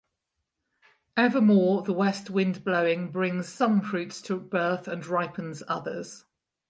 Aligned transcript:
Evermore 1.15 1.83
the 1.83 1.93
west 1.93 2.31
wind 2.31 2.63
blowing 2.63 3.11
brings 3.11 3.47
some 3.49 3.81
fruits 3.81 4.19
to 4.23 4.37
birth 4.39 4.87
and 4.87 5.05
ripens 5.05 5.61
others. 5.67 6.25